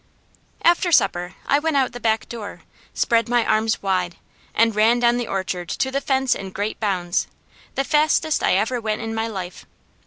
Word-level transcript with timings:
After 0.63 0.91
supper 0.91 1.35
I 1.45 1.59
went 1.59 1.77
out 1.77 1.91
the 1.91 1.99
back 1.99 2.27
door, 2.27 2.61
spread 2.91 3.29
my 3.29 3.45
arms 3.45 3.83
wide, 3.83 4.15
and 4.55 4.75
ran 4.75 4.99
down 4.99 5.17
the 5.17 5.27
orchard 5.27 5.69
to 5.69 5.91
the 5.91 6.01
fence 6.01 6.33
in 6.33 6.49
great 6.49 6.79
bounds, 6.79 7.27
the 7.75 7.83
fastest 7.83 8.41
I 8.41 8.53
ever 8.55 8.81
went 8.81 9.03
in 9.03 9.13
my 9.13 9.27
life. 9.27 9.67